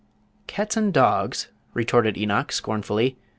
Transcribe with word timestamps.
"Cats 0.47 0.75
and 0.75 0.91
dogs?" 0.91 1.49
retorted 1.75 2.17
Enoch, 2.17 2.51
scornfully. 2.51 3.17